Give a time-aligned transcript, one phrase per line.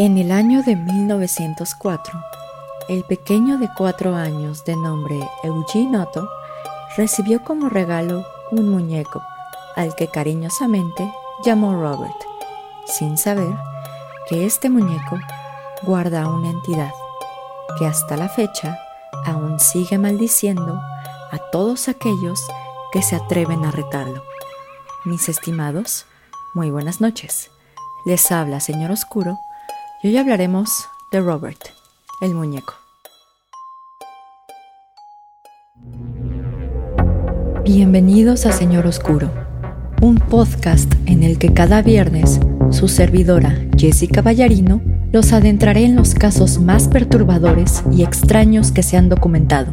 [0.00, 2.22] En el año de 1904,
[2.88, 6.28] el pequeño de cuatro años de nombre Eugene Otto
[6.96, 9.20] recibió como regalo un muñeco
[9.74, 11.12] al que cariñosamente
[11.44, 12.14] llamó Robert,
[12.86, 13.52] sin saber
[14.28, 15.18] que este muñeco
[15.82, 16.92] guarda una entidad
[17.76, 18.78] que hasta la fecha
[19.26, 20.80] aún sigue maldiciendo
[21.32, 22.40] a todos aquellos
[22.92, 24.22] que se atreven a retarlo.
[25.04, 26.06] Mis estimados,
[26.54, 27.50] muy buenas noches.
[28.04, 29.40] Les habla Señor Oscuro
[30.02, 31.58] y hoy hablaremos de Robert,
[32.20, 32.74] el muñeco.
[37.64, 39.30] Bienvenidos a Señor Oscuro,
[40.00, 42.38] un podcast en el que cada viernes
[42.70, 44.80] su servidora Jessica Ballarino
[45.10, 49.70] los adentraré en los casos más perturbadores y extraños que se han documentado,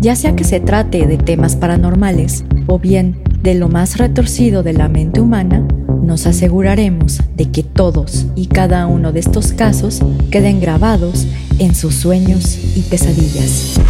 [0.00, 4.72] ya sea que se trate de temas paranormales o bien de lo más retorcido de
[4.72, 5.66] la mente humana
[6.06, 11.26] nos aseguraremos de que todos y cada uno de estos casos queden grabados
[11.58, 13.80] en sus sueños y pesadillas.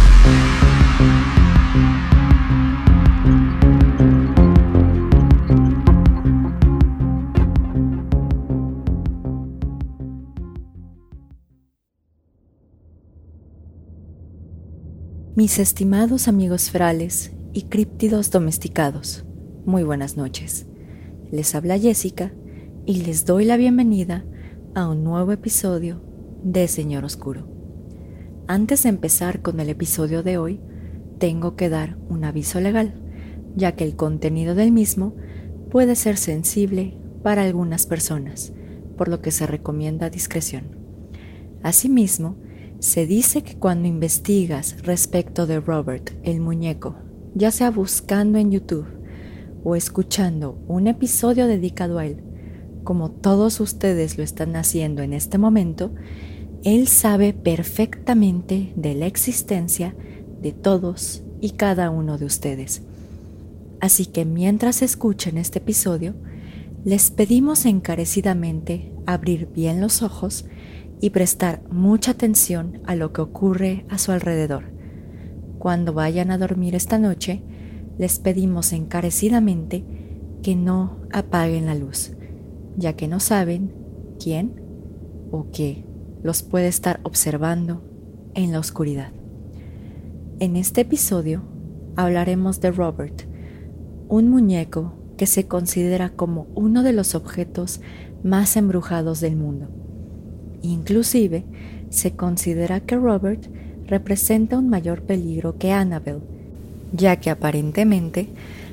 [15.35, 19.23] Mis estimados amigos frales y críptidos domesticados,
[19.67, 20.65] muy buenas noches.
[21.29, 22.31] Les habla Jessica
[22.85, 24.23] y les doy la bienvenida
[24.75, 26.01] a un nuevo episodio
[26.41, 27.49] de Señor Oscuro.
[28.47, 30.61] Antes de empezar con el episodio de hoy,
[31.19, 32.93] tengo que dar un aviso legal,
[33.57, 35.15] ya que el contenido del mismo
[35.69, 38.53] puede ser sensible para algunas personas,
[38.95, 40.77] por lo que se recomienda discreción.
[41.61, 42.37] Asimismo,
[42.79, 46.95] se dice que cuando investigas respecto de Robert el muñeco,
[47.35, 48.96] ya sea buscando en YouTube
[49.67, 52.23] o escuchando un episodio dedicado a él,
[52.85, 55.91] como todos ustedes lo están haciendo en este momento,
[56.63, 59.93] él sabe perfectamente de la existencia
[60.41, 62.83] de todos y cada uno de ustedes.
[63.81, 66.15] Así que mientras escuchen este episodio,
[66.85, 70.45] les pedimos encarecidamente abrir bien los ojos
[71.01, 74.71] y prestar mucha atención a lo que ocurre a su alrededor.
[75.59, 77.43] Cuando vayan a dormir esta noche,
[77.97, 79.83] les pedimos encarecidamente
[80.41, 82.13] que no apaguen la luz,
[82.77, 83.73] ya que no saben
[84.19, 84.61] quién
[85.31, 85.83] o qué
[86.23, 87.83] los puede estar observando
[88.33, 89.11] en la oscuridad.
[90.39, 91.41] En este episodio
[91.95, 93.23] hablaremos de Robert,
[94.07, 97.81] un muñeco que se considera como uno de los objetos
[98.23, 99.67] más embrujados del mundo.
[100.61, 101.45] Inclusive,
[101.89, 103.47] se considera que Robert
[103.85, 106.21] representa un mayor peligro que Annabel,
[106.91, 108.29] ya que aparentemente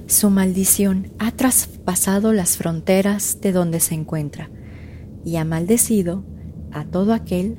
[0.06, 4.50] su maldición ha traspasado las fronteras de donde se encuentra
[5.24, 6.24] y ha maldecido
[6.72, 7.58] a todo aquel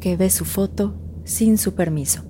[0.00, 2.24] que ve su foto sin su permiso.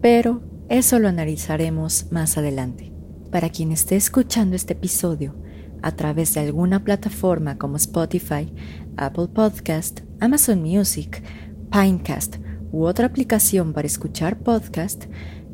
[0.00, 2.92] Pero eso lo analizaremos más adelante.
[3.30, 5.36] Para quien esté escuchando este episodio
[5.82, 8.52] a través de alguna plataforma como Spotify,
[8.96, 11.22] Apple Podcast, Amazon Music,
[11.70, 12.36] Pinecast
[12.72, 15.04] u otra aplicación para escuchar podcast,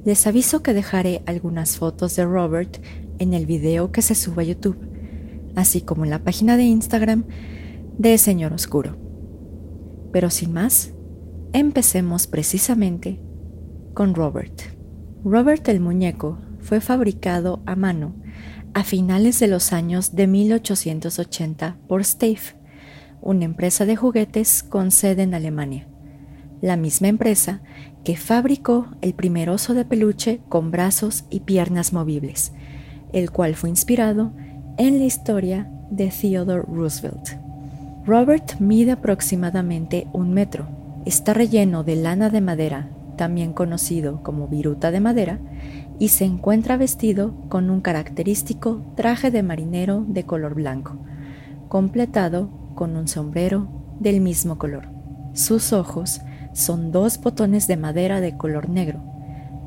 [0.06, 2.80] les aviso que dejaré algunas fotos de Robert
[3.18, 4.78] en el video que se suba a YouTube,
[5.56, 7.24] así como en la página de Instagram
[7.98, 8.96] de Señor Oscuro.
[10.12, 10.92] Pero sin más,
[11.52, 13.20] empecemos precisamente
[13.94, 14.62] con Robert.
[15.24, 18.14] Robert el muñeco fue fabricado a mano
[18.74, 22.54] a finales de los años de 1880 por Stave,
[23.20, 25.88] una empresa de juguetes con sede en Alemania
[26.60, 27.60] la misma empresa
[28.04, 32.52] que fabricó el primer oso de peluche con brazos y piernas movibles,
[33.12, 34.32] el cual fue inspirado
[34.78, 37.30] en la historia de Theodore Roosevelt.
[38.06, 40.68] Robert mide aproximadamente un metro.
[41.04, 45.40] Está relleno de lana de madera, también conocido como viruta de madera,
[45.98, 50.98] y se encuentra vestido con un característico traje de marinero de color blanco,
[51.68, 54.88] completado con un sombrero del mismo color.
[55.32, 56.20] Sus ojos
[56.56, 59.00] son dos botones de madera de color negro,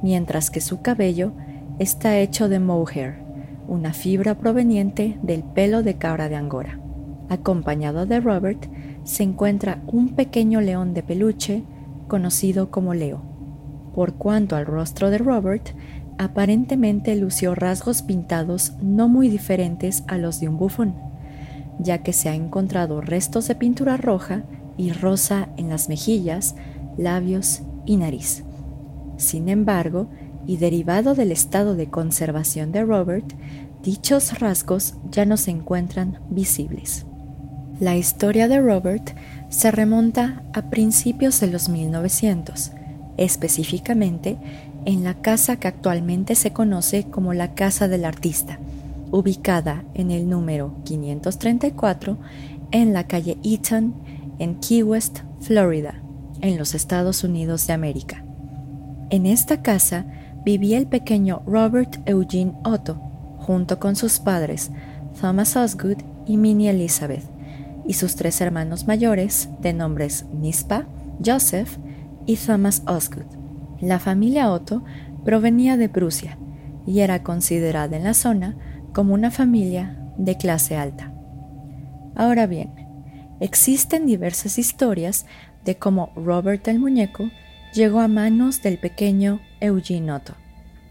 [0.02, 1.34] mientras que su cabello
[1.78, 3.20] está hecho de mohair,
[3.68, 6.80] una fibra proveniente del pelo de cabra de Angora.
[7.30, 8.66] Acompañado de Robert
[9.04, 11.64] se encuentra un pequeño león de peluche
[12.08, 13.22] conocido como Leo.
[13.94, 15.70] Por cuanto al rostro de Robert,
[16.18, 20.96] aparentemente lució rasgos pintados no muy diferentes a los de un bufón,
[21.78, 24.44] ya que se ha encontrado restos de pintura roja
[24.76, 26.56] y rosa en las mejillas,
[26.98, 28.44] labios y nariz.
[29.18, 30.10] Sin embargo,
[30.46, 33.34] y derivado del estado de conservación de Robert,
[33.84, 37.06] dichos rasgos ya no se encuentran visibles.
[37.80, 39.16] La historia de Robert
[39.50, 42.72] se remonta a principios de los 1900,
[43.18, 44.38] específicamente
[44.86, 48.60] en la casa que actualmente se conoce como la Casa del Artista,
[49.12, 52.18] ubicada en el número 534
[52.72, 53.94] en la calle Eaton,
[54.40, 56.02] en Key West, Florida,
[56.42, 58.24] en los Estados Unidos de América.
[59.10, 60.06] En esta casa
[60.46, 62.96] vivía el pequeño Robert Eugene Otto,
[63.38, 64.72] junto con sus padres
[65.20, 67.24] Thomas Osgood y Minnie Elizabeth,
[67.88, 70.86] y sus tres hermanos mayores, de nombres Nispa,
[71.26, 71.78] Joseph
[72.26, 73.26] y Thomas Osgood.
[73.82, 74.84] La familia Otto
[75.26, 76.38] provenía de Prusia
[76.86, 78.56] y era considerada en la zona
[78.94, 81.14] como una familia de clase alta.
[82.16, 82.72] Ahora bien,
[83.40, 85.26] existen diversas historias
[85.66, 87.30] de cómo Robert el muñeco
[87.74, 90.36] llegó a manos del pequeño Eugene Otto.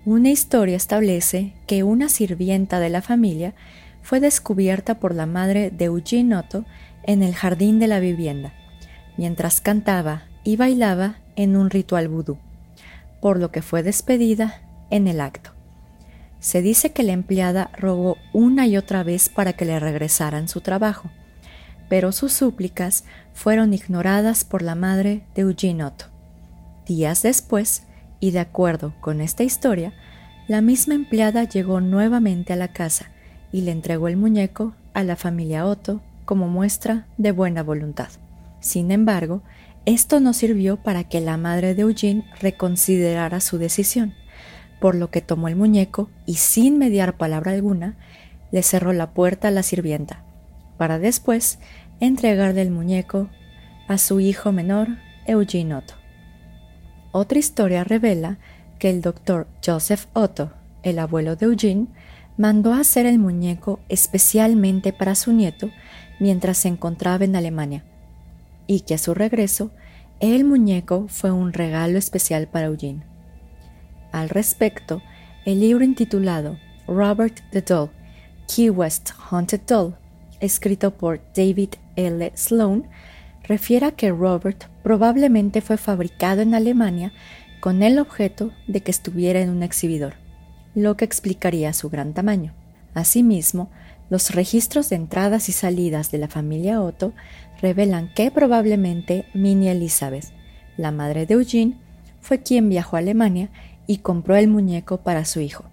[0.04, 3.54] Una historia establece que una sirvienta de la familia
[4.02, 6.64] fue descubierta por la madre de Eugene Otto
[7.02, 8.52] en el jardín de la vivienda,
[9.16, 12.38] mientras cantaba y bailaba en un ritual vudú,
[13.20, 15.50] por lo que fue despedida en el acto.
[16.40, 20.60] Se dice que la empleada rogó una y otra vez para que le regresaran su
[20.60, 21.10] trabajo,
[21.88, 26.06] pero sus súplicas fueron ignoradas por la madre de Eugene Otto.
[26.86, 27.84] Días después,
[28.20, 29.92] y de acuerdo con esta historia,
[30.48, 33.10] la misma empleada llegó nuevamente a la casa
[33.52, 38.08] y le entregó el muñeco a la familia Otto como muestra de buena voluntad.
[38.60, 39.42] Sin embargo,
[39.86, 44.14] esto no sirvió para que la madre de Eugene reconsiderara su decisión,
[44.80, 47.96] por lo que tomó el muñeco y sin mediar palabra alguna,
[48.50, 50.22] le cerró la puerta a la sirvienta,
[50.76, 51.58] para después
[52.00, 53.28] entregarle el muñeco
[53.88, 54.88] a su hijo menor,
[55.26, 55.94] Eugene Otto.
[57.12, 58.38] Otra historia revela
[58.78, 60.52] que el doctor Joseph Otto,
[60.82, 61.86] el abuelo de Eugene,
[62.36, 65.70] mandó hacer el muñeco especialmente para su nieto
[66.20, 67.84] mientras se encontraba en Alemania,
[68.66, 69.70] y que a su regreso
[70.20, 73.02] el muñeco fue un regalo especial para Eugene.
[74.12, 75.02] Al respecto,
[75.44, 77.90] el libro intitulado Robert the Doll,
[78.46, 79.94] Key West Haunted Doll,
[80.40, 82.32] escrito por David L.
[82.34, 82.84] Sloan,
[83.44, 87.12] refiere a que Robert probablemente fue fabricado en Alemania
[87.60, 90.14] con el objeto de que estuviera en un exhibidor,
[90.74, 92.54] lo que explicaría su gran tamaño.
[92.94, 93.70] Asimismo,
[94.10, 97.12] los registros de entradas y salidas de la familia Otto
[97.60, 100.26] revelan que probablemente Minnie Elizabeth,
[100.76, 101.76] la madre de Eugene,
[102.20, 103.50] fue quien viajó a Alemania
[103.86, 105.64] y compró el muñeco para su hijo.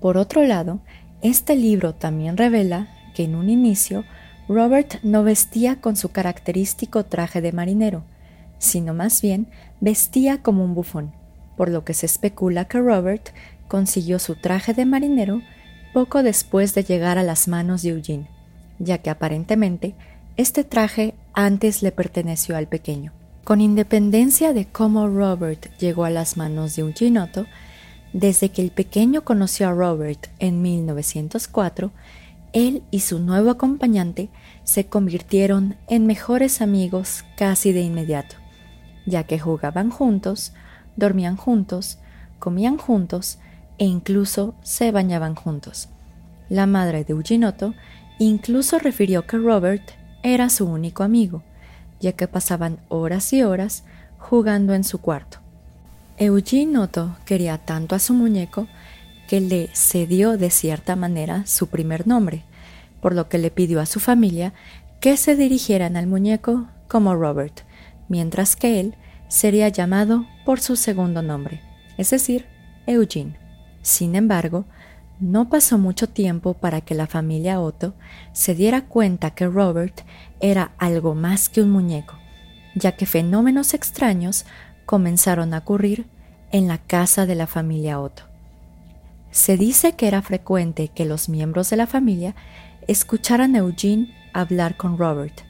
[0.00, 0.80] Por otro lado,
[1.22, 4.04] este libro también revela que en un inicio
[4.48, 8.04] Robert no vestía con su característico traje de marinero,
[8.58, 9.48] sino más bien
[9.80, 11.12] vestía como un bufón,
[11.56, 13.30] por lo que se especula que Robert
[13.68, 15.42] consiguió su traje de marinero
[15.92, 18.28] poco después de llegar a las manos de Eugene,
[18.78, 19.94] ya que aparentemente
[20.36, 23.12] este traje antes le perteneció al pequeño.
[23.44, 27.46] Con independencia de cómo Robert llegó a las manos de Eugene Otto,
[28.12, 31.90] desde que el pequeño conoció a Robert en 1904,
[32.52, 34.30] él y su nuevo acompañante
[34.64, 38.36] se convirtieron en mejores amigos casi de inmediato,
[39.06, 40.52] ya que jugaban juntos,
[40.96, 41.98] dormían juntos,
[42.38, 43.38] comían juntos
[43.78, 45.88] e incluso se bañaban juntos.
[46.48, 47.74] La madre de Eugene Otto
[48.18, 49.82] incluso refirió que Robert
[50.22, 51.42] era su único amigo,
[52.00, 53.84] ya que pasaban horas y horas
[54.18, 55.38] jugando en su cuarto.
[56.18, 56.88] Eugene
[57.24, 58.68] quería tanto a su muñeco
[59.40, 62.44] le cedió de cierta manera su primer nombre,
[63.00, 64.52] por lo que le pidió a su familia
[65.00, 67.62] que se dirigieran al muñeco como Robert,
[68.08, 68.94] mientras que él
[69.28, 71.60] sería llamado por su segundo nombre,
[71.98, 72.46] es decir,
[72.86, 73.36] Eugene.
[73.82, 74.66] Sin embargo,
[75.18, 77.94] no pasó mucho tiempo para que la familia Otto
[78.32, 80.02] se diera cuenta que Robert
[80.40, 82.14] era algo más que un muñeco,
[82.74, 84.44] ya que fenómenos extraños
[84.84, 86.06] comenzaron a ocurrir
[86.50, 88.31] en la casa de la familia Otto.
[89.32, 92.34] Se dice que era frecuente que los miembros de la familia
[92.86, 95.40] escucharan a Eugene hablar con Robert,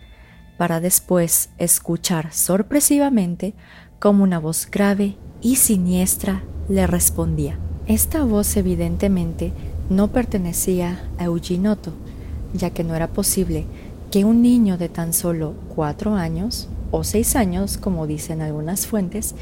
[0.56, 3.54] para después escuchar sorpresivamente
[3.98, 7.58] como una voz grave y siniestra le respondía.
[7.88, 9.52] Esta voz evidentemente
[9.90, 11.92] no pertenecía a Eugene Otto,
[12.54, 13.66] ya que no era posible
[14.12, 19.34] que un niño de tan solo cuatro años o seis años, como dicen algunas fuentes,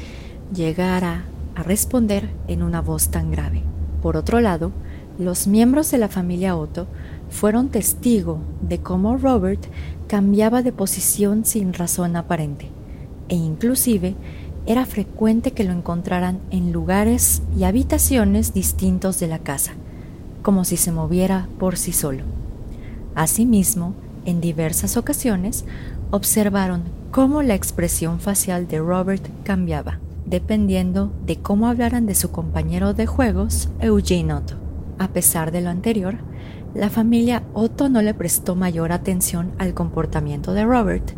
[0.51, 3.70] llegara a responder en una voz tan grave.
[4.01, 4.71] Por otro lado,
[5.19, 6.87] los miembros de la familia Otto
[7.29, 9.63] fueron testigo de cómo Robert
[10.07, 12.69] cambiaba de posición sin razón aparente,
[13.29, 14.15] e inclusive
[14.65, 19.73] era frecuente que lo encontraran en lugares y habitaciones distintos de la casa,
[20.41, 22.23] como si se moviera por sí solo.
[23.15, 23.93] Asimismo,
[24.25, 25.65] en diversas ocasiones,
[26.11, 29.99] observaron cómo la expresión facial de Robert cambiaba,
[30.31, 34.55] dependiendo de cómo hablaran de su compañero de juegos, Eugene Otto.
[34.97, 36.19] A pesar de lo anterior,
[36.73, 41.11] la familia Otto no le prestó mayor atención al comportamiento de Robert,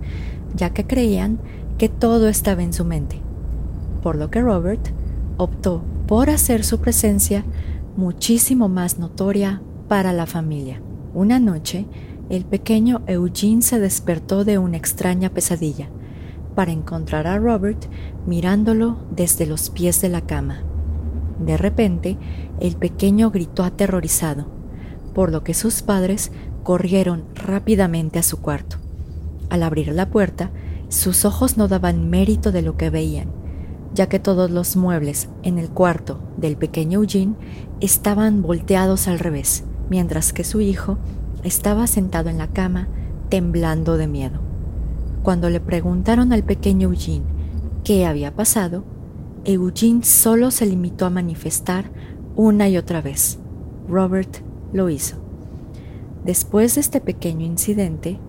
[0.55, 1.39] ya que creían
[1.77, 3.21] que todo estaba en su mente,
[4.01, 4.89] por lo que Robert
[5.37, 7.45] optó por hacer su presencia
[7.95, 10.81] muchísimo más notoria para la familia.
[11.13, 11.85] Una noche,
[12.29, 15.87] el pequeño Eugene se despertó de una extraña pesadilla
[16.55, 17.85] para encontrar a Robert
[18.25, 20.63] mirándolo desde los pies de la cama.
[21.39, 22.17] De repente,
[22.59, 24.45] el pequeño gritó aterrorizado,
[25.13, 26.31] por lo que sus padres
[26.63, 28.77] corrieron rápidamente a su cuarto.
[29.49, 30.51] Al abrir la puerta,
[30.89, 33.29] sus ojos no daban mérito de lo que veían,
[33.93, 37.35] ya que todos los muebles en el cuarto del pequeño Eugene
[37.79, 40.97] estaban volteados al revés, mientras que su hijo
[41.43, 42.87] estaba sentado en la cama,
[43.29, 44.42] temblando de miedo.
[45.23, 47.25] Cuando le preguntaron al pequeño Eugene
[47.85, 48.83] qué había pasado,
[49.45, 51.91] Eugene solo se limitó a manifestar
[52.35, 53.39] una y otra vez.
[53.87, 54.37] Robert
[54.73, 55.17] lo hizo.
[56.25, 58.19] Después de este pequeño incidente,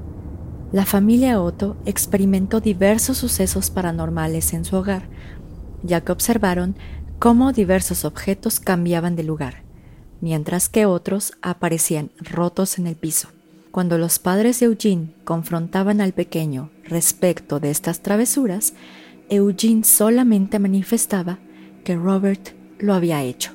[0.71, 5.09] la familia Otto experimentó diversos sucesos paranormales en su hogar,
[5.83, 6.77] ya que observaron
[7.19, 9.65] cómo diversos objetos cambiaban de lugar,
[10.21, 13.29] mientras que otros aparecían rotos en el piso.
[13.75, 18.73] Cuando los padres de Eugene confrontaban al pequeño respecto de estas travesuras,
[19.29, 21.41] Eugene solamente manifestaba
[21.83, 23.51] que Robert lo había hecho.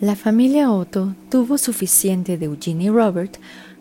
[0.00, 3.36] La familia Otto tuvo suficiente de Eugene y Robert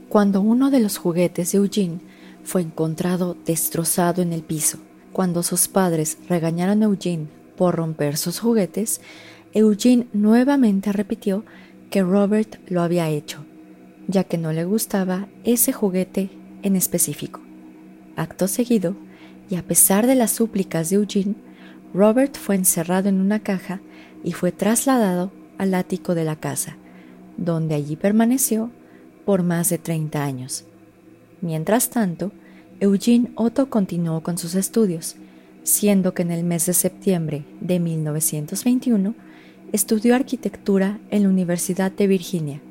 [0.09, 2.01] cuando uno de los juguetes de Eugene
[2.43, 4.79] fue encontrado destrozado en el piso.
[5.13, 8.99] Cuando sus padres regañaron a Eugene por romper sus juguetes,
[9.53, 11.45] Eugene nuevamente repitió
[11.89, 13.45] que Robert lo había hecho,
[14.07, 16.29] ya que no le gustaba ese juguete
[16.63, 17.41] en específico.
[18.15, 18.95] Acto seguido,
[19.49, 21.35] y a pesar de las súplicas de Eugene,
[21.93, 23.79] Robert fue encerrado en una caja
[24.23, 26.75] y fue trasladado al ático de la casa,
[27.37, 28.71] donde allí permaneció
[29.25, 30.65] por más de 30 años.
[31.41, 32.31] Mientras tanto,
[32.79, 35.15] Eugene Otto continuó con sus estudios,
[35.63, 39.15] siendo que en el mes de septiembre de 1921
[39.73, 42.61] Estudió arquitectura en la Universidad de Virginia,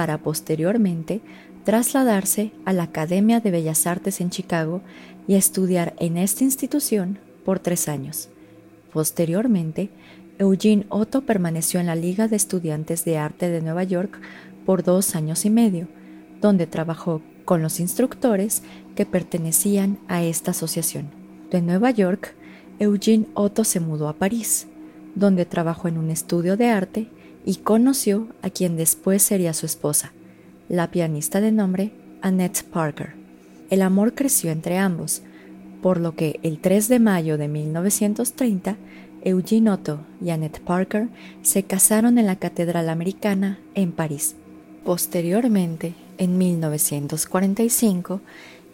[0.00, 1.20] para posteriormente
[1.62, 4.80] trasladarse a la Academia de Bellas Artes en Chicago
[5.28, 8.30] y estudiar en esta institución por tres años.
[8.94, 9.90] Posteriormente,
[10.38, 14.18] Eugene Otto permaneció en la Liga de Estudiantes de Arte de Nueva York
[14.64, 15.86] por dos años y medio,
[16.40, 18.62] donde trabajó con los instructores
[18.96, 21.10] que pertenecían a esta asociación.
[21.50, 22.34] De Nueva York,
[22.78, 24.66] Eugene Otto se mudó a París,
[25.14, 27.10] donde trabajó en un estudio de arte
[27.44, 30.12] y conoció a quien después sería su esposa,
[30.68, 31.92] la pianista de nombre
[32.22, 33.14] Annette Parker.
[33.70, 35.22] El amor creció entre ambos,
[35.82, 38.76] por lo que el 3 de mayo de 1930,
[39.22, 41.08] Eugene Otto y Annette Parker
[41.42, 44.36] se casaron en la Catedral Americana en París.
[44.84, 48.20] Posteriormente, en 1945,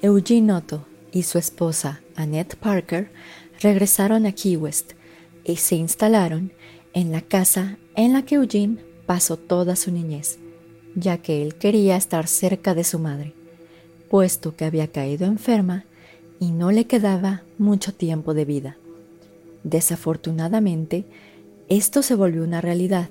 [0.02, 3.10] Eugene Otto y su esposa Annette Parker
[3.60, 4.92] regresaron a Key West,
[5.44, 6.52] y se instalaron
[6.96, 10.38] en la casa en la que Eugene pasó toda su niñez,
[10.94, 13.34] ya que él quería estar cerca de su madre,
[14.08, 15.84] puesto que había caído enferma
[16.40, 18.78] y no le quedaba mucho tiempo de vida.
[19.62, 21.04] Desafortunadamente,
[21.68, 23.10] esto se volvió una realidad,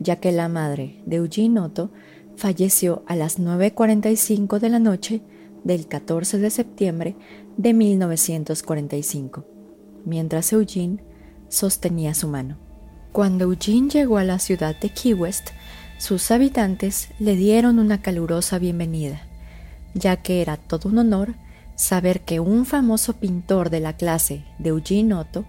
[0.00, 1.90] ya que la madre de Eugene Otto
[2.34, 5.20] falleció a las 9.45 de la noche
[5.62, 7.14] del 14 de septiembre
[7.56, 9.44] de 1945,
[10.04, 11.04] mientras Eugene
[11.48, 12.71] sostenía su mano.
[13.12, 15.50] Cuando Eugene llegó a la ciudad de Key West,
[15.98, 19.20] sus habitantes le dieron una calurosa bienvenida,
[19.92, 21.34] ya que era todo un honor
[21.74, 25.44] saber que un famoso pintor de la clase de Eugene Otto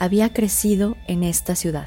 [0.00, 1.86] había crecido en esta ciudad.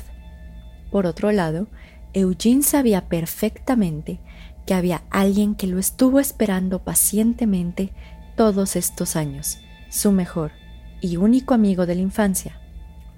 [0.91, 1.67] Por otro lado,
[2.13, 4.21] Eugene sabía perfectamente
[4.65, 7.91] que había alguien que lo estuvo esperando pacientemente
[8.37, 10.53] todos estos años, su mejor
[11.01, 12.61] y único amigo de la infancia,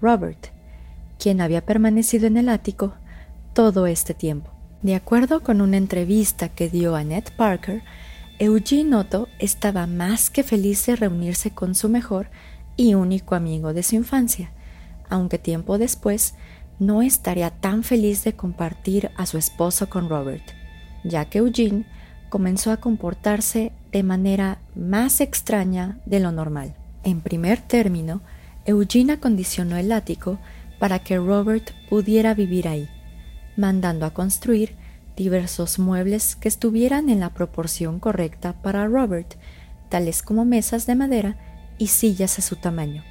[0.01, 0.57] Robert,
[1.19, 2.95] quien había permanecido en el ático
[3.53, 4.51] todo este tiempo.
[4.81, 7.83] De acuerdo con una entrevista que dio a Ned Parker,
[8.39, 12.29] Eugene Otto estaba más que feliz de reunirse con su mejor
[12.77, 14.51] y único amigo de su infancia,
[15.09, 16.35] aunque tiempo después
[16.79, 20.43] no estaría tan feliz de compartir a su esposo con Robert,
[21.03, 21.85] ya que Eugene
[22.29, 26.75] comenzó a comportarse de manera más extraña de lo normal.
[27.03, 28.21] En primer término,
[28.65, 30.39] Eugene acondicionó el ático
[30.79, 32.89] para que Robert pudiera vivir ahí,
[33.57, 34.75] mandando a construir
[35.15, 39.35] diversos muebles que estuvieran en la proporción correcta para Robert,
[39.89, 41.35] tales como mesas de madera
[41.77, 43.03] y sillas a su tamaño.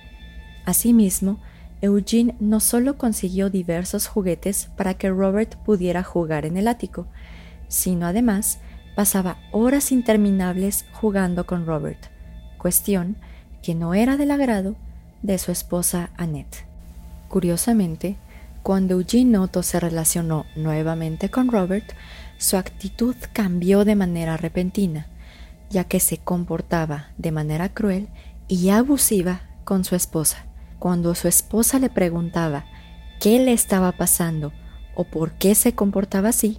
[0.65, 1.39] Asimismo,
[1.81, 7.07] Eugene no solo consiguió diversos juguetes para que Robert pudiera jugar en el ático,
[7.69, 8.59] sino además
[8.97, 12.07] pasaba horas interminables jugando con Robert,
[12.57, 13.17] cuestión
[13.63, 14.77] que no era del agrado
[15.23, 16.68] de su esposa Annette.
[17.29, 18.17] Curiosamente,
[18.63, 21.93] cuando Eugene Otto se relacionó nuevamente con Robert,
[22.39, 25.07] su actitud cambió de manera repentina,
[25.71, 28.09] ya que se comportaba de manera cruel
[28.47, 30.47] y abusiva con su esposa.
[30.79, 32.65] Cuando su esposa le preguntaba
[33.21, 34.53] qué le estaba pasando
[34.95, 36.59] o por qué se comportaba así,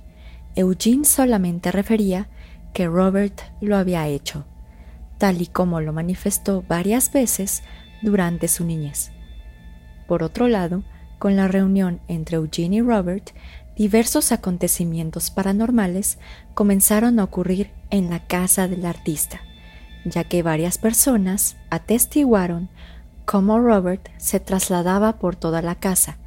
[0.56, 2.28] Eugene solamente refería
[2.74, 4.46] que Robert lo había hecho,
[5.18, 7.64] tal y como lo manifestó varias veces
[8.02, 9.12] durante su niñez.
[10.10, 10.82] Por otro lado,
[11.20, 13.30] con la reunión entre Eugene y Robert,
[13.76, 16.18] diversos acontecimientos paranormales
[16.56, 19.42] comenzaron a ocurrir en la casa del artista,
[20.06, 22.70] ya que varias personas atestiguaron
[23.26, 26.18] cómo Robert se trasladaba por toda la casa,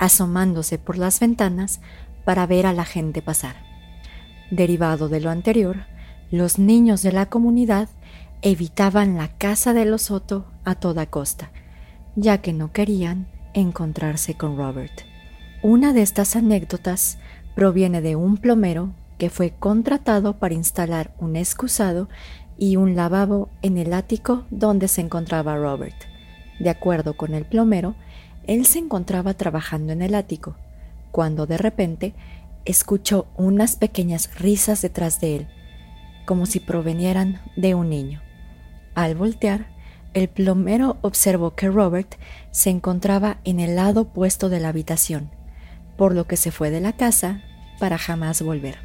[0.00, 1.80] asomándose por las ventanas
[2.24, 3.54] para ver a la gente pasar.
[4.50, 5.84] Derivado de lo anterior,
[6.32, 7.88] los niños de la comunidad
[8.42, 11.52] evitaban la casa de los Soto a toda costa,
[12.16, 15.02] ya que no querían encontrarse con Robert.
[15.62, 17.18] Una de estas anécdotas
[17.54, 22.08] proviene de un plomero que fue contratado para instalar un excusado
[22.56, 25.96] y un lavabo en el ático donde se encontraba Robert.
[26.58, 27.94] De acuerdo con el plomero,
[28.46, 30.56] él se encontraba trabajando en el ático,
[31.10, 32.14] cuando de repente
[32.64, 35.48] escuchó unas pequeñas risas detrás de él,
[36.26, 38.22] como si provenieran de un niño.
[38.94, 39.66] Al voltear,
[40.12, 42.16] el plomero observó que Robert
[42.50, 45.30] se encontraba en el lado opuesto de la habitación,
[45.96, 47.42] por lo que se fue de la casa
[47.78, 48.78] para jamás volver.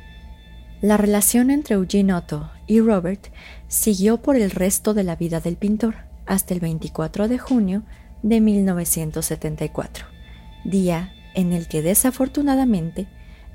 [0.81, 3.27] La relación entre Eugene Otto y Robert
[3.67, 5.95] siguió por el resto de la vida del pintor
[6.25, 7.83] hasta el 24 de junio
[8.21, 10.05] de 1974,
[10.63, 13.07] día en el que desafortunadamente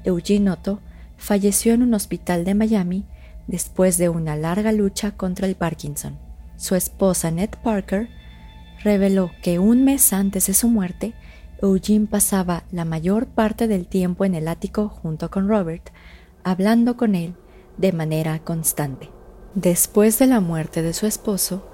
[0.05, 0.81] Eugene Otto
[1.17, 3.05] falleció en un hospital de Miami
[3.47, 6.30] después de una larga lucha contra el Parkinson.
[6.61, 8.11] Su esposa Ned Parker
[8.85, 11.15] reveló que un mes antes de su muerte,
[11.63, 15.89] Eugene pasaba la mayor parte del tiempo en el ático junto con Robert,
[16.45, 17.35] hablando con él
[17.79, 19.09] de manera constante.
[19.55, 21.67] Después de la muerte de su esposo,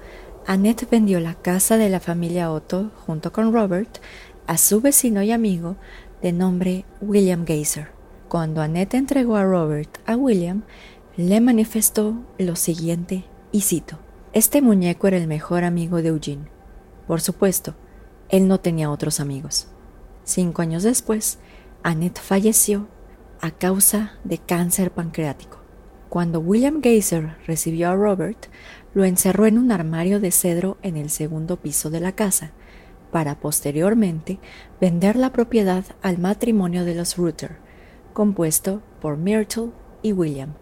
[0.45, 3.99] Annette vendió la casa de la familia Otto junto con Robert
[4.47, 5.75] a su vecino y amigo
[6.21, 7.89] de nombre William Geyser.
[8.29, 10.63] Cuando Annette entregó a Robert a William,
[11.17, 13.99] le manifestó lo siguiente, y cito,
[14.33, 16.47] Este muñeco era el mejor amigo de Eugene.
[17.07, 17.75] Por supuesto,
[18.29, 19.67] él no tenía otros amigos.
[20.23, 21.39] Cinco años después,
[21.83, 22.87] Annette falleció
[23.41, 25.59] a causa de cáncer pancreático.
[26.09, 28.47] Cuando William Geyser recibió a Robert,
[28.93, 32.51] lo encerró en un armario de cedro en el segundo piso de la casa,
[33.11, 34.39] para posteriormente
[34.81, 37.57] vender la propiedad al matrimonio de los Rutter,
[38.13, 40.53] compuesto por Myrtle y William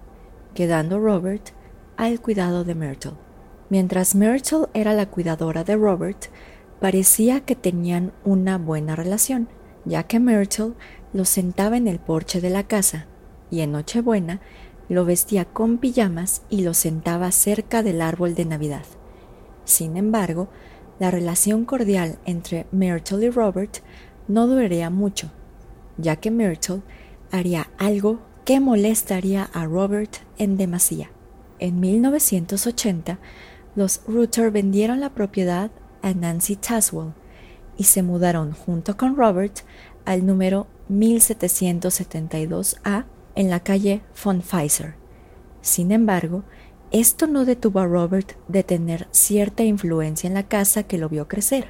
[0.55, 1.49] quedando Robert
[1.97, 3.24] al cuidado de Myrtle.
[3.69, 6.25] Mientras Myrtle era la cuidadora de Robert,
[6.79, 9.49] parecía que tenían una buena relación,
[9.85, 10.73] ya que Myrtle
[11.13, 13.07] lo sentaba en el porche de la casa
[13.49, 14.41] y en Nochebuena
[14.87, 18.85] lo vestía con pijamas y lo sentaba cerca del árbol de Navidad.
[19.63, 20.47] Sin embargo,
[20.99, 23.77] la relación cordial entre Myrtle y Robert
[24.27, 25.31] no duraría mucho,
[25.97, 26.81] ya que Myrtle
[27.31, 31.09] haría algo que molestaría a Robert en demasía.
[31.57, 33.17] En 1980,
[33.75, 35.69] los Rutter vendieron la propiedad
[36.01, 37.13] a Nancy Taswell
[37.77, 39.59] y se mudaron junto con Robert
[40.05, 44.95] al número 1772A en la calle von Pfizer.
[45.61, 46.43] Sin embargo,
[46.91, 51.27] esto no detuvo a Robert de tener cierta influencia en la casa que lo vio
[51.27, 51.67] crecer,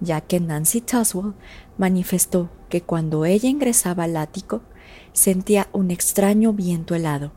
[0.00, 1.32] ya que Nancy Taswell
[1.78, 4.60] manifestó que cuando ella ingresaba al ático,
[5.12, 7.32] sentía un extraño viento helado,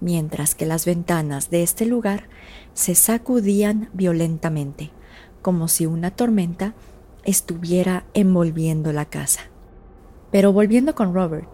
[0.00, 2.28] mientras que las ventanas de este lugar
[2.76, 4.90] se sacudían violentamente,
[5.40, 6.74] como si una tormenta
[7.24, 9.40] estuviera envolviendo la casa.
[10.30, 11.48] Pero volviendo con Robert,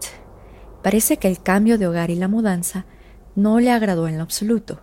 [0.83, 2.85] parece que el cambio de hogar y la mudanza
[3.35, 4.81] no le agradó en lo absoluto,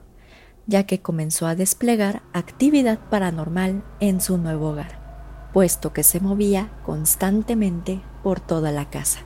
[0.67, 6.73] ya que comenzó a desplegar actividad paranormal en su nuevo hogar, puesto que se movía
[6.87, 9.21] constantemente por toda la casa.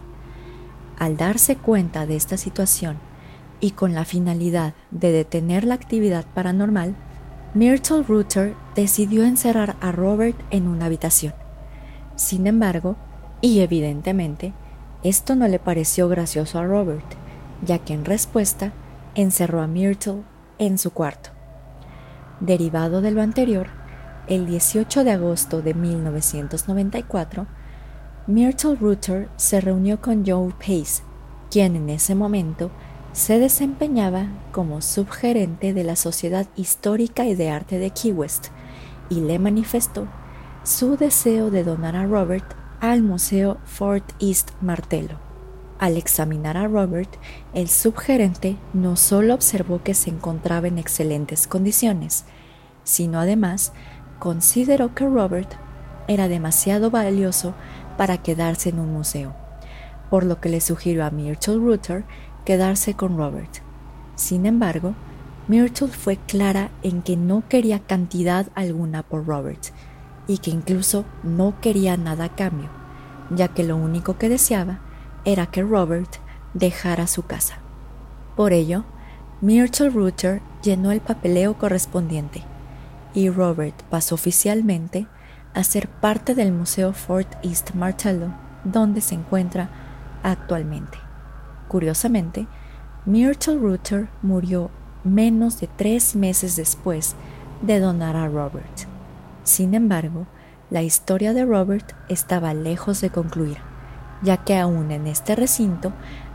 [0.98, 2.98] Al darse cuenta de esta situación
[3.60, 6.96] y con la finalidad de detener la actividad paranormal,
[7.54, 11.34] Myrtle Rutter decidió encerrar a Robert en una habitación.
[12.16, 12.96] Sin embargo,
[13.40, 14.52] y evidentemente,
[15.04, 17.04] esto no le pareció gracioso a Robert,
[17.64, 18.72] ya que en respuesta
[19.14, 20.22] encerró a Myrtle
[20.58, 21.30] en su cuarto.
[22.40, 23.68] Derivado de lo anterior,
[24.26, 27.46] el 18 de agosto de 1994,
[28.26, 31.04] Myrtle Ruther se reunió con Joe Pace,
[31.52, 32.72] quien en ese momento
[33.14, 38.48] se desempeñaba como subgerente de la Sociedad Histórica y de Arte de Key West
[39.08, 40.08] y le manifestó
[40.64, 42.44] su deseo de donar a Robert
[42.80, 45.20] al Museo Fort East Martello.
[45.78, 47.08] Al examinar a Robert,
[47.54, 52.24] el subgerente no solo observó que se encontraba en excelentes condiciones,
[52.82, 53.72] sino además
[54.18, 55.52] consideró que Robert
[56.08, 57.54] era demasiado valioso
[57.96, 59.36] para quedarse en un museo,
[60.10, 62.04] por lo que le sugirió a Myrtle Ruther
[62.44, 63.50] quedarse con Robert.
[64.16, 64.94] Sin embargo,
[65.48, 69.62] Myrtle fue clara en que no quería cantidad alguna por Robert
[70.26, 72.68] y que incluso no quería nada a cambio,
[73.30, 74.80] ya que lo único que deseaba
[75.24, 76.16] era que Robert
[76.54, 77.58] dejara su casa.
[78.36, 78.84] Por ello,
[79.40, 82.42] Myrtle Ruther llenó el papeleo correspondiente
[83.12, 85.06] y Robert pasó oficialmente
[85.52, 88.28] a ser parte del Museo Fort East Martello,
[88.64, 89.68] donde se encuentra
[90.22, 91.03] actualmente.
[91.68, 92.46] Curiosamente,
[93.06, 94.70] Myrtle Ruther murió
[95.04, 97.14] menos de tres meses después
[97.62, 98.86] de donar a Robert.
[99.42, 100.26] Sin embargo,
[100.70, 103.58] la historia de Robert estaba lejos de concluir,
[104.22, 105.92] ya que aún en este recinto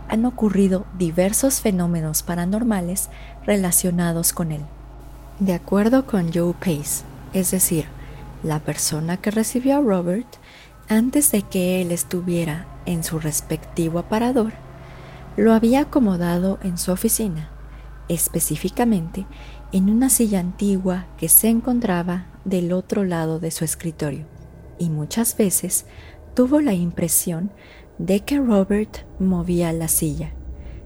[0.07, 3.09] han ocurrido diversos fenómenos paranormales
[3.45, 4.61] relacionados con él.
[5.39, 7.85] De acuerdo con Joe Pace, es decir,
[8.43, 10.27] la persona que recibió a Robert,
[10.87, 14.53] antes de que él estuviera en su respectivo aparador,
[15.39, 17.49] lo había acomodado en su oficina,
[18.09, 19.25] específicamente
[19.71, 24.25] en una silla antigua que se encontraba del otro lado de su escritorio,
[24.79, 25.85] y muchas veces
[26.33, 27.51] tuvo la impresión
[27.99, 30.33] de que Robert movía la silla.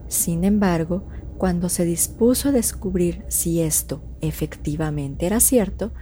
[0.07, 1.03] Sin embargo,
[1.39, 5.93] cuando se dispuso a descubrir si esto efectivamente era cierto,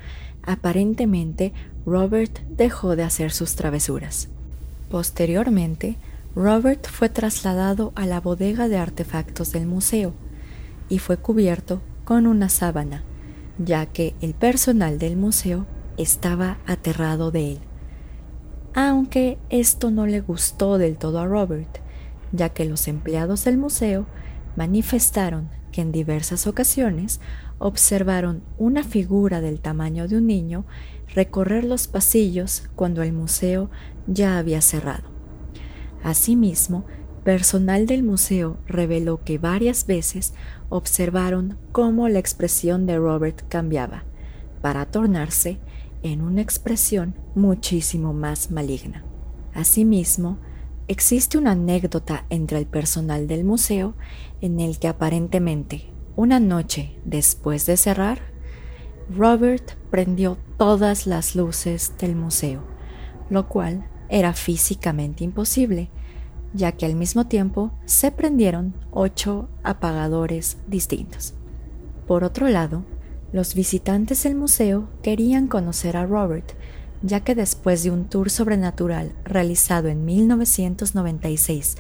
[0.44, 1.54] aparentemente
[1.86, 4.28] Robert dejó de hacer sus travesuras.
[4.90, 5.96] Posteriormente,
[6.36, 10.14] Robert fue trasladado a la bodega de artefactos del museo
[10.88, 13.04] y fue cubierto con una sábana,
[13.58, 15.68] ya que el personal del museo
[15.98, 17.60] estaba aterrado de él.
[18.74, 21.80] Aunque esto no le gustó del todo a Robert,
[22.32, 24.06] ya que los empleados del museo
[24.56, 27.20] manifestaron que en diversas ocasiones
[27.60, 30.66] observaron una figura del tamaño de un niño
[31.14, 33.70] recorrer los pasillos cuando el museo
[34.08, 35.11] ya había cerrado.
[36.04, 36.86] Asimismo,
[37.24, 40.34] personal del museo reveló que varias veces
[40.70, 44.04] observaron cómo la expresión de Robert cambiaba,
[44.62, 45.60] para tornarse
[46.04, 49.04] en una expresión muchísimo más maligna.
[49.54, 50.40] Asimismo,
[50.88, 53.96] existe una anécdota entre el personal del museo
[54.42, 58.20] en el que aparentemente una noche después de cerrar,
[59.16, 62.64] Robert prendió todas las luces del museo,
[63.30, 65.90] lo cual era físicamente imposible,
[66.54, 71.34] ya que al mismo tiempo se prendieron ocho apagadores distintos.
[72.06, 72.84] Por otro lado,
[73.32, 76.52] los visitantes del museo querían conocer a Robert,
[77.02, 81.78] ya que después de un tour sobrenatural realizado en 1996,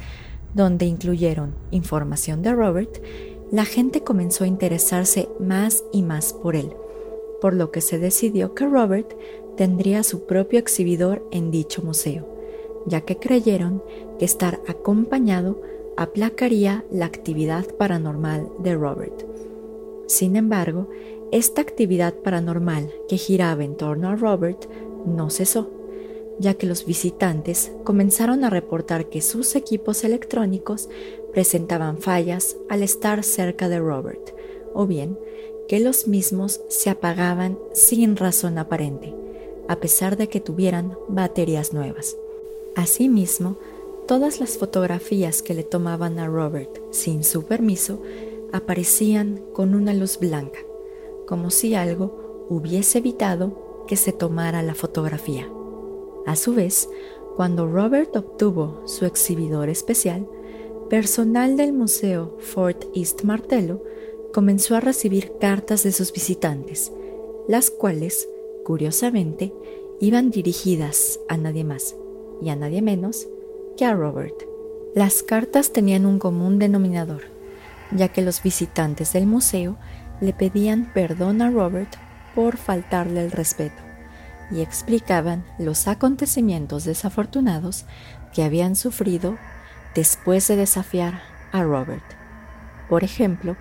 [0.53, 3.03] donde incluyeron información de Robert,
[3.51, 6.73] la gente comenzó a interesarse más y más por él,
[7.41, 9.13] por lo que se decidió que Robert
[9.61, 12.27] tendría su propio exhibidor en dicho museo,
[12.87, 13.83] ya que creyeron
[14.17, 15.61] que estar acompañado
[15.97, 19.23] aplacaría la actividad paranormal de Robert.
[20.07, 20.89] Sin embargo,
[21.31, 24.65] esta actividad paranormal que giraba en torno a Robert
[25.05, 25.69] no cesó,
[26.39, 30.89] ya que los visitantes comenzaron a reportar que sus equipos electrónicos
[31.33, 34.33] presentaban fallas al estar cerca de Robert,
[34.73, 35.19] o bien
[35.67, 39.13] que los mismos se apagaban sin razón aparente,
[39.67, 42.17] a pesar de que tuvieran baterías nuevas.
[42.75, 43.57] Asimismo,
[44.07, 48.01] todas las fotografías que le tomaban a Robert sin su permiso
[48.51, 50.59] aparecían con una luz blanca,
[51.27, 55.49] como si algo hubiese evitado que se tomara la fotografía.
[56.25, 56.89] A su vez,
[57.35, 60.27] cuando Robert obtuvo su exhibidor especial,
[60.89, 63.81] personal del Museo Fort East Martello
[64.33, 66.91] comenzó a recibir cartas de sus visitantes,
[67.47, 68.27] las cuales,
[68.65, 69.53] curiosamente,
[69.99, 71.95] iban dirigidas a nadie más
[72.41, 73.27] y a nadie menos
[73.77, 74.35] que a Robert.
[74.95, 77.21] Las cartas tenían un común denominador,
[77.91, 79.77] ya que los visitantes del museo
[80.19, 81.93] le pedían perdón a Robert
[82.35, 83.81] por faltarle el respeto
[84.51, 87.85] y explicaban los acontecimientos desafortunados
[88.33, 89.37] que habían sufrido
[89.95, 91.21] después de desafiar
[91.51, 92.03] a Robert.
[92.89, 93.55] Por ejemplo,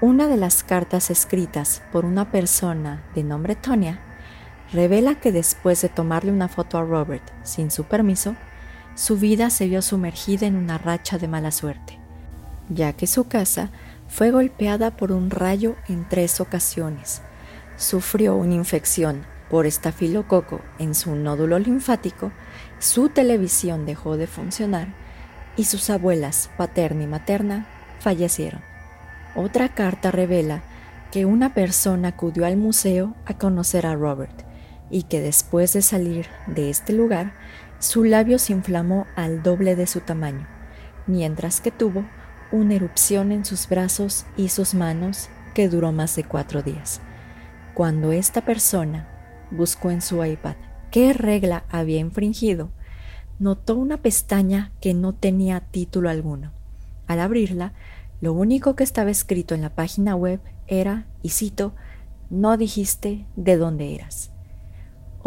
[0.00, 4.00] una de las cartas escritas por una persona de nombre Tonya
[4.72, 8.36] revela que después de tomarle una foto a Robert sin su permiso,
[8.94, 11.98] su vida se vio sumergida en una racha de mala suerte,
[12.68, 13.70] ya que su casa
[14.08, 17.22] fue golpeada por un rayo en tres ocasiones,
[17.76, 22.32] sufrió una infección por estafilococo en su nódulo linfático,
[22.78, 24.88] su televisión dejó de funcionar
[25.56, 27.66] y sus abuelas paterna y materna
[28.00, 28.60] fallecieron.
[29.34, 30.62] Otra carta revela
[31.10, 34.47] que una persona acudió al museo a conocer a Robert
[34.90, 37.32] y que después de salir de este lugar,
[37.78, 40.46] su labio se inflamó al doble de su tamaño,
[41.06, 42.04] mientras que tuvo
[42.50, 47.00] una erupción en sus brazos y sus manos que duró más de cuatro días.
[47.74, 49.08] Cuando esta persona
[49.50, 50.56] buscó en su iPad
[50.90, 52.70] qué regla había infringido,
[53.38, 56.52] notó una pestaña que no tenía título alguno.
[57.06, 57.72] Al abrirla,
[58.20, 61.74] lo único que estaba escrito en la página web era, y cito,
[62.30, 64.32] no dijiste de dónde eras.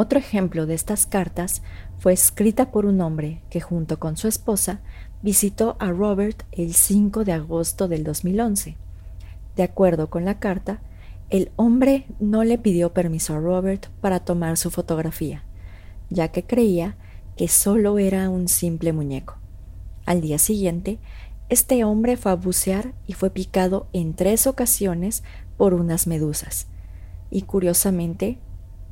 [0.01, 1.61] Otro ejemplo de estas cartas
[1.99, 4.81] fue escrita por un hombre que junto con su esposa
[5.21, 8.77] visitó a Robert el 5 de agosto del 2011.
[9.55, 10.81] De acuerdo con la carta,
[11.29, 15.43] el hombre no le pidió permiso a Robert para tomar su fotografía,
[16.09, 16.97] ya que creía
[17.37, 19.35] que solo era un simple muñeco.
[20.07, 20.97] Al día siguiente,
[21.47, 25.21] este hombre fue a bucear y fue picado en tres ocasiones
[25.57, 26.65] por unas medusas.
[27.29, 28.39] Y curiosamente,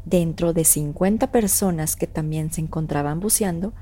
[0.06, 3.74] dentro de 50 personas que también se encontraban buceando,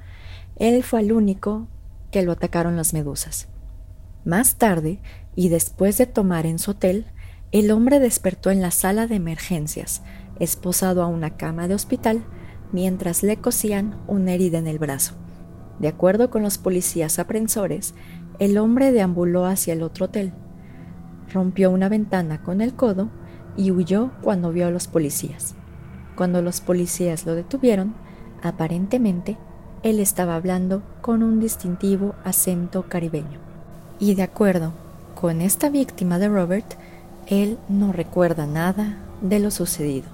[0.58, 1.68] él fue el único
[2.12, 3.48] que lo atacaron las medusas.
[4.26, 5.00] Más tarde,
[5.36, 7.06] y después de tomar en su hotel,
[7.52, 10.02] el hombre despertó en la sala de emergencias,
[10.40, 12.24] esposado a una cama de hospital,
[12.72, 15.14] mientras le cosían una herida en el brazo.
[15.80, 17.94] De acuerdo con los policías aprensores,
[18.40, 20.34] el hombre deambuló hacia el otro hotel,
[21.32, 23.10] rompió una ventana con el codo
[23.56, 25.56] y huyó cuando vio a los policías.
[26.18, 27.94] Cuando los policías lo detuvieron,
[28.42, 29.38] aparentemente
[29.84, 33.40] él estaba hablando con un distintivo acento caribeño.
[34.00, 34.74] Y de acuerdo
[35.14, 36.74] con esta víctima de Robert,
[37.28, 40.08] él no recuerda nada de lo sucedido.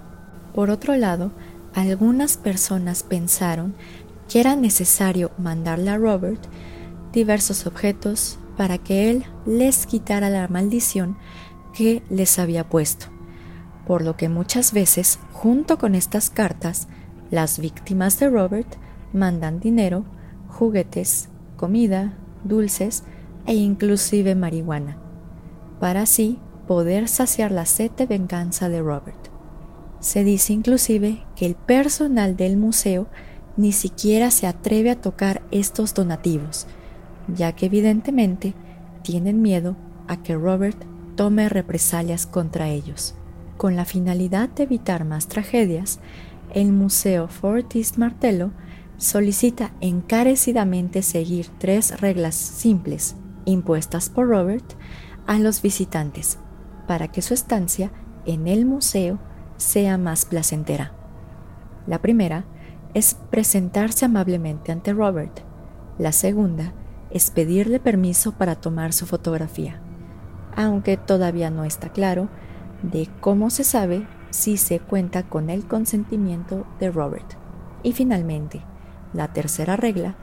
[0.54, 1.32] Por otro lado,
[1.74, 3.74] algunas personas pensaron
[4.28, 6.42] que era necesario mandarle a Robert
[7.14, 11.18] diversos objetos para que él les quitara la maldición
[11.74, 13.08] que les había puesto,
[13.86, 16.88] por lo que muchas veces, junto con estas cartas,
[17.32, 18.76] las víctimas de Robert
[19.12, 20.06] mandan dinero,
[20.48, 23.04] juguetes, comida, dulces
[23.46, 24.98] e inclusive marihuana,
[25.80, 29.30] para así poder saciar la sed de venganza de Robert.
[30.00, 33.08] Se dice inclusive que el personal del museo
[33.56, 36.68] ni siquiera se atreve a tocar estos donativos,
[37.28, 38.54] ya que evidentemente
[39.02, 39.76] tienen miedo
[40.08, 40.78] a que Robert
[41.16, 43.16] tome represalias contra ellos.
[43.64, 46.02] Con la finalidad de evitar más tragedias,
[46.54, 48.52] el Museo Fortis Martello
[48.98, 54.66] solicita encarecidamente seguir tres reglas simples impuestas por Robert
[55.28, 56.40] a los visitantes
[56.90, 57.94] para que su estancia
[58.26, 59.18] en el museo
[59.56, 60.92] sea más placentera.
[61.88, 62.44] La primera
[62.94, 65.40] es presentarse amablemente ante Robert.
[65.98, 66.74] La segunda
[67.12, 69.82] es pedirle permiso para tomar su fotografía,
[70.54, 72.28] aunque todavía no está claro
[72.84, 77.38] de cómo se sabe si se cuenta con el consentimiento de Robert.
[77.82, 78.62] Y finalmente,
[79.14, 80.16] la tercera regla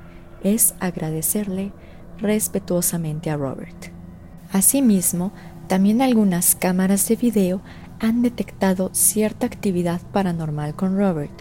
[0.42, 1.72] es agradecerle
[2.18, 3.92] respetuosamente a Robert.
[4.52, 5.32] Asimismo,
[5.68, 7.62] también algunas cámaras de video
[8.00, 11.32] han detectado cierta actividad paranormal con Robert,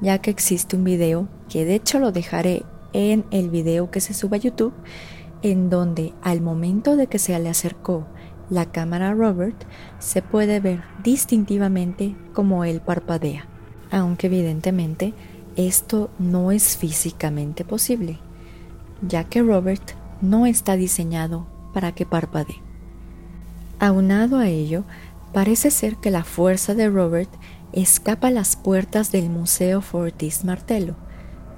[0.00, 4.14] ya que existe un video que de hecho lo dejaré en el video que se
[4.14, 4.74] sube a YouTube,
[5.42, 8.06] en donde al momento de que se le acercó
[8.50, 9.56] la cámara Robert,
[9.98, 13.46] se puede ver distintivamente como él parpadea,
[13.90, 15.14] aunque evidentemente
[15.56, 18.18] esto no es físicamente posible,
[19.02, 22.60] ya que Robert no está diseñado para que parpadee.
[23.78, 24.84] Aunado a ello,
[25.32, 27.30] parece ser que la fuerza de Robert
[27.72, 30.96] escapa a las puertas del Museo Fortis Martello,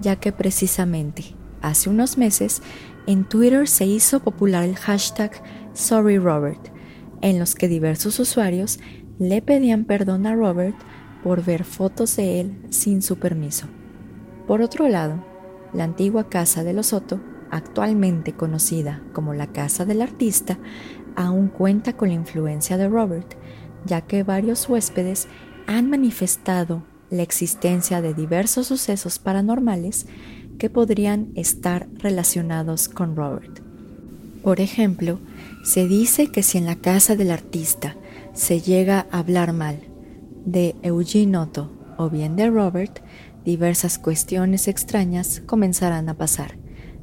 [0.01, 2.63] ya que precisamente hace unos meses
[3.07, 5.33] en Twitter se hizo popular el hashtag
[5.75, 6.72] SorryRobert,
[7.23, 8.79] en los que diversos usuarios
[9.19, 10.77] le pedían perdón a Robert
[11.23, 13.67] por ver fotos de él sin su permiso.
[14.47, 15.25] Por otro lado,
[15.73, 20.59] la antigua casa de los Soto, actualmente conocida como la casa del artista,
[21.17, 23.35] aún cuenta con la influencia de Robert,
[23.87, 25.29] ya que varios huéspedes
[25.67, 30.07] han manifestado la existencia de diversos sucesos paranormales
[30.59, 33.61] que podrían estar relacionados con Robert.
[34.43, 35.19] Por ejemplo,
[35.63, 37.97] se dice que si en la casa del artista
[38.33, 39.81] se llega a hablar mal
[40.45, 43.01] de Eugene Otto o bien de Robert,
[43.45, 46.59] diversas cuestiones extrañas comenzarán a pasar,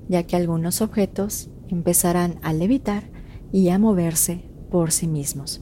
[0.10, 3.10] ya que algunos objetos empezarán a levitar
[3.52, 5.62] y a moverse por sí mismos.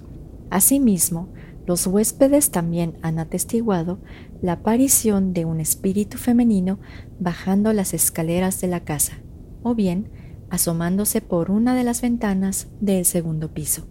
[0.49, 1.29] Asimismo,
[1.67, 3.99] los huéspedes también han atestiguado
[4.41, 6.79] la aparición de un espíritu femenino
[7.19, 9.21] bajando las escaleras de la casa,
[9.63, 10.09] o bien
[10.49, 13.85] asomándose por una de las ventanas del segundo piso.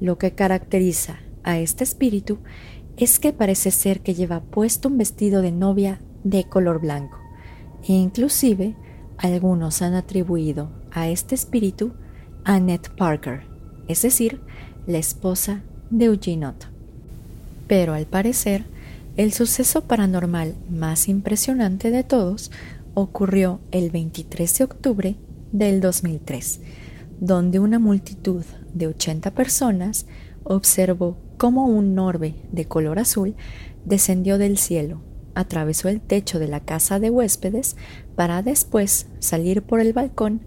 [0.00, 2.38] Lo que caracteriza a este espíritu
[2.96, 7.18] es que parece ser que lleva puesto un vestido de novia de color blanco,
[7.86, 8.74] e inclusive
[9.18, 11.92] algunos han atribuido a este espíritu
[12.44, 13.42] a Annette Parker,
[13.88, 14.40] es decir,
[14.86, 16.52] la esposa de Eugene.
[17.68, 18.64] Pero al parecer,
[19.16, 22.50] el suceso paranormal más impresionante de todos
[22.94, 25.16] ocurrió el 23 de octubre
[25.52, 26.60] del 2003,
[27.20, 30.06] donde una multitud de 80 personas
[30.44, 33.34] observó cómo un orbe de color azul
[33.84, 35.00] descendió del cielo,
[35.34, 37.76] atravesó el techo de la casa de huéspedes
[38.16, 40.40] para después salir por el balcón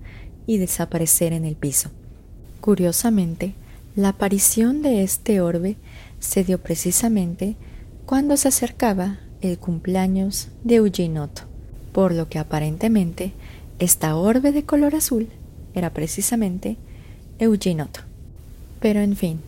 [0.48, 1.90] y desaparecer en el piso.
[2.62, 3.56] Curiosamente,
[3.96, 5.78] la aparición de este orbe
[6.20, 7.56] se dio precisamente
[8.06, 11.22] cuando se acercaba el cumpleaños de Eugene
[11.92, 13.34] por lo que aparentemente
[13.80, 15.30] esta orbe de color azul
[15.74, 16.78] era precisamente
[17.40, 18.02] Eugene Otto.
[18.80, 19.42] Pero en fin,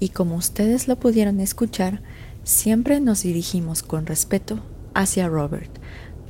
[0.00, 2.02] y como ustedes lo pudieron escuchar,
[2.44, 4.60] siempre nos dirigimos con respeto
[4.94, 5.70] hacia Robert,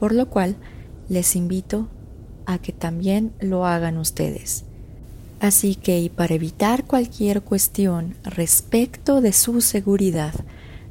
[0.00, 0.56] por lo cual
[1.08, 1.88] les invito
[2.46, 4.64] a que también lo hagan ustedes.
[5.38, 10.34] Así que, y para evitar cualquier cuestión respecto de su seguridad,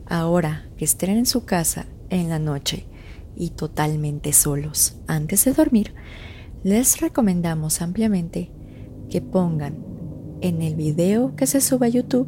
[0.06, 2.86] ahora que estén en su casa en la noche
[3.36, 5.94] y totalmente solos antes de dormir,
[6.65, 8.49] les recomendamos ampliamente
[9.12, 9.75] que pongan
[10.41, 12.28] en el video que se sube a YouTube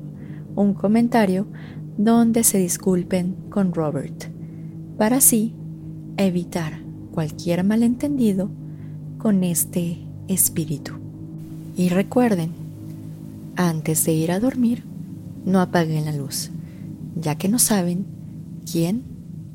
[0.55, 1.47] un comentario
[1.97, 4.25] donde se disculpen con Robert,
[4.95, 5.55] para así
[6.17, 8.51] evitar cualquier malentendido
[9.17, 10.93] con este espíritu.
[11.75, 12.51] Y recuerden,
[13.55, 14.83] antes de ir a dormir,
[15.45, 16.51] no apaguen la luz,
[17.15, 18.05] ya que no saben
[18.71, 19.01] quién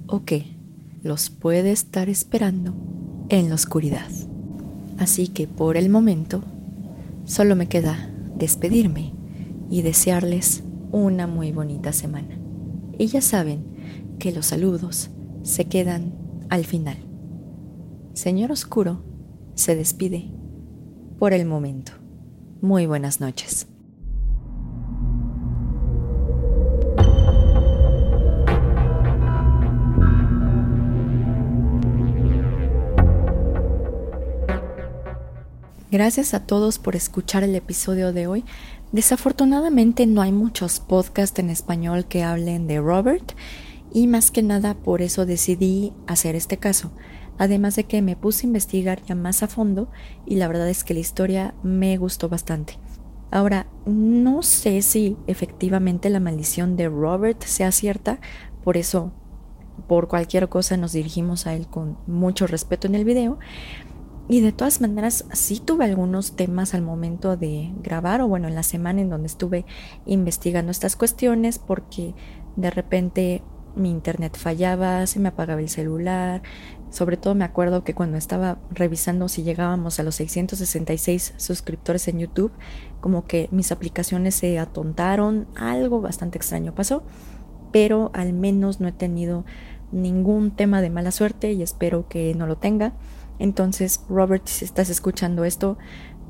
[0.09, 0.57] o qué
[1.05, 2.75] los puede estar esperando
[3.29, 4.11] en la oscuridad.
[5.03, 6.45] Así que por el momento,
[7.25, 9.13] solo me queda despedirme
[9.69, 10.63] y desearles
[10.93, 12.39] una muy bonita semana.
[12.99, 13.65] Y ya saben
[14.21, 15.11] que los saludos
[15.43, 16.15] se quedan
[16.51, 16.99] al final.
[18.15, 19.03] Señor Oscuro
[19.57, 20.31] se despide
[21.19, 21.91] por el momento.
[22.61, 23.67] Muy buenas noches.
[35.93, 38.47] Gracias a todos por escuchar el episodio de hoy.
[38.93, 43.33] Desafortunadamente no hay muchos podcasts en español que hablen de Robert
[43.93, 46.93] y más que nada por eso decidí hacer este caso.
[47.37, 49.91] Además de que me puse a investigar ya más a fondo
[50.25, 52.79] y la verdad es que la historia me gustó bastante.
[53.31, 58.19] Ahora, no sé si efectivamente la maldición de Robert sea cierta,
[58.65, 59.13] por eso
[59.89, 63.39] por cualquier cosa nos dirigimos a él con mucho respeto en el video,
[64.29, 68.55] y de todas maneras, sí tuve algunos temas al momento de grabar, o bueno, en
[68.55, 69.67] la semana en donde estuve
[70.07, 72.15] investigando estas cuestiones, porque
[72.57, 73.43] de repente
[73.75, 76.43] mi internet fallaba, se me apagaba el celular.
[76.91, 82.19] Sobre todo me acuerdo que cuando estaba revisando si llegábamos a los 666 suscriptores en
[82.19, 82.53] YouTube,
[83.01, 87.03] como que mis aplicaciones se atontaron, algo bastante extraño pasó,
[87.73, 89.45] pero al menos no he tenido
[89.91, 92.93] ningún tema de mala suerte y espero que no lo tenga.
[93.39, 95.79] Entonces, Robert, si estás escuchando esto,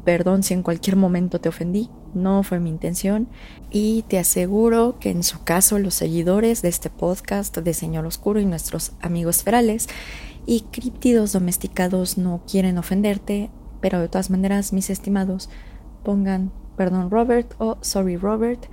[0.04, 3.28] perdón si en cualquier momento te ofendí, no fue mi intención
[3.70, 8.40] y te aseguro que en su caso los seguidores de este podcast de Señor Oscuro
[8.40, 9.88] y nuestros amigos ferales
[10.46, 13.50] y críptidos domesticados no quieren ofenderte,
[13.80, 15.48] pero de todas maneras, mis estimados,
[16.04, 18.66] pongan perdón Robert o sorry Robert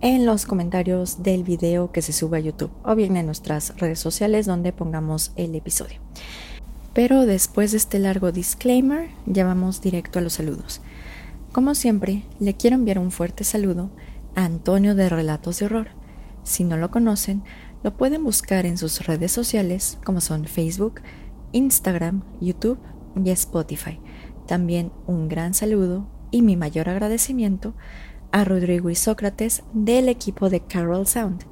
[0.00, 4.00] en los comentarios del video que se sube a YouTube o bien en nuestras redes
[4.00, 6.00] sociales donde pongamos el episodio.
[6.94, 10.80] Pero después de este largo disclaimer, ya vamos directo a los saludos.
[11.52, 13.90] Como siempre, le quiero enviar un fuerte saludo
[14.36, 15.88] a Antonio de Relatos de Horror.
[16.44, 17.42] Si no lo conocen,
[17.82, 21.00] lo pueden buscar en sus redes sociales como son Facebook,
[21.52, 22.78] Instagram, YouTube
[23.22, 23.98] y Spotify.
[24.46, 27.74] También un gran saludo y mi mayor agradecimiento
[28.30, 31.44] a Rodrigo y Sócrates del equipo de Carol Sound,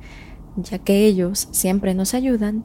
[0.57, 2.65] ya que ellos siempre nos ayudan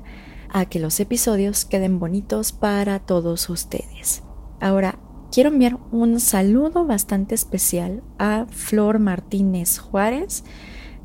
[0.51, 4.23] a que los episodios queden bonitos para todos ustedes.
[4.59, 4.99] Ahora,
[5.31, 10.43] quiero enviar un saludo bastante especial a Flor Martínez Juárez,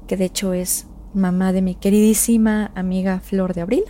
[0.06, 3.84] que de hecho es mamá de mi queridísima amiga Flor de Abril.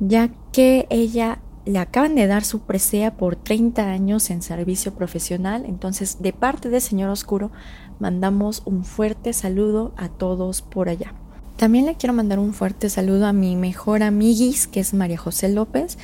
[0.00, 5.64] ya que ella le acaban de dar su presea por 30 años en servicio profesional.
[5.66, 7.52] Entonces, de parte de Señor Oscuro,
[7.98, 11.14] mandamos un fuerte saludo a todos por allá.
[11.56, 15.48] También le quiero mandar un fuerte saludo a mi mejor amiguis, que es María José
[15.48, 15.98] López,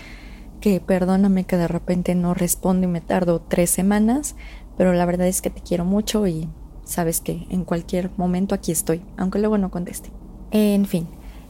[0.61, 4.37] que perdóname que de repente no respondo y me tardo tres semanas,
[4.79, 6.49] pero la verdad es que te quiero mucho y
[6.85, 10.11] sabes que en cualquier momento aquí estoy, aunque luego no conteste.
[10.53, 11.09] En fin,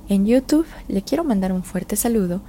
[0.09, 2.43] en YouTube le quiero mandar un fuerte saludo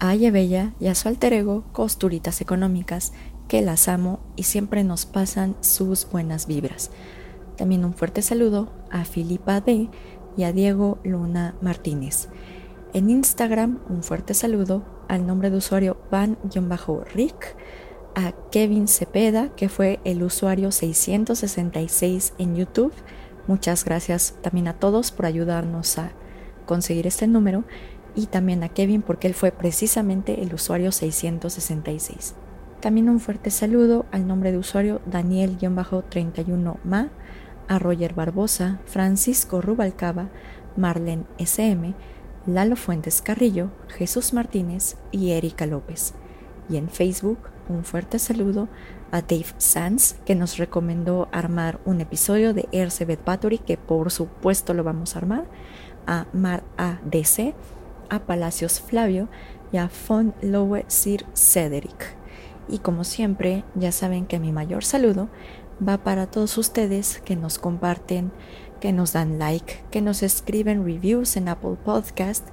[0.00, 3.12] a Bella y a su alter ego Costuritas Económicas,
[3.48, 6.90] que las amo y siempre nos pasan sus buenas vibras.
[7.56, 9.88] También un fuerte saludo a Filipa D
[10.38, 12.28] y a Diego Luna Martínez.
[12.94, 17.56] En Instagram, un fuerte saludo al nombre de usuario van-rick,
[18.14, 22.92] a Kevin Cepeda, que fue el usuario 666 en YouTube.
[23.48, 26.12] Muchas gracias también a todos por ayudarnos a
[26.66, 27.64] conseguir este número
[28.14, 32.34] y también a Kevin porque él fue precisamente el usuario 666.
[32.80, 37.10] También un fuerte saludo al nombre de usuario Daniel-31Ma,
[37.68, 40.28] a Roger Barbosa, Francisco Rubalcaba,
[40.76, 41.94] Marlen SM,
[42.46, 46.14] Lalo Fuentes Carrillo, Jesús Martínez y Erika López.
[46.68, 47.38] Y en Facebook,
[47.68, 48.68] un fuerte saludo
[49.10, 54.74] a Dave Sanz, que nos recomendó armar un episodio de Ercebet Battery, que por supuesto
[54.74, 55.44] lo vamos a armar,
[56.06, 57.54] a Mar ADC,
[58.08, 59.28] a Palacios Flavio
[59.72, 62.16] y a Fon Lowe Sir Cedric.
[62.68, 65.28] Y como siempre, ya saben que mi mayor saludo
[65.86, 68.32] va para todos ustedes que nos comparten,
[68.80, 72.46] que nos dan like, que nos escriben reviews en Apple Podcast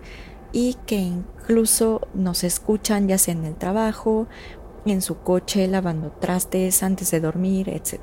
[0.51, 4.27] y que incluso nos escuchan ya sea en el trabajo,
[4.85, 7.99] en su coche, lavando trastes, antes de dormir, etc.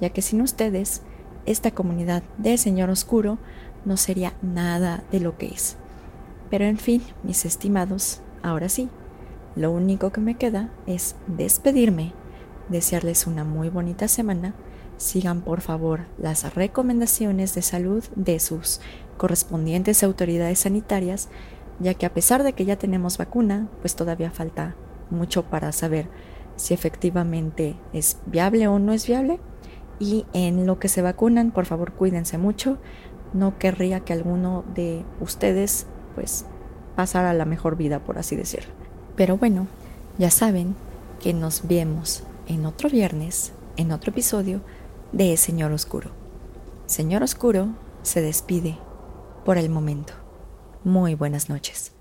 [0.00, 1.02] Ya que sin ustedes,
[1.46, 3.38] esta comunidad de Señor Oscuro
[3.84, 5.76] no sería nada de lo que es.
[6.50, 8.88] Pero en fin, mis estimados, ahora sí,
[9.54, 12.12] lo único que me queda es despedirme,
[12.68, 14.54] desearles una muy bonita semana,
[14.96, 18.80] sigan por favor las recomendaciones de salud de sus
[19.16, 21.28] correspondientes autoridades sanitarias,
[21.80, 24.74] ya que a pesar de que ya tenemos vacuna, pues todavía falta
[25.10, 26.08] mucho para saber
[26.56, 29.38] si efectivamente es viable o no es viable.
[30.00, 32.78] Y en lo que se vacunan, por favor cuídense mucho.
[33.32, 36.46] No querría que alguno de ustedes pues
[36.96, 38.72] pasara la mejor vida, por así decirlo.
[39.16, 39.66] Pero bueno,
[40.18, 40.74] ya saben
[41.20, 44.62] que nos vemos en otro viernes, en otro episodio
[45.12, 46.10] de Señor Oscuro.
[46.86, 47.68] Señor Oscuro
[48.02, 48.78] se despide
[49.44, 50.14] por el momento.
[50.82, 51.97] Muy buenas noches.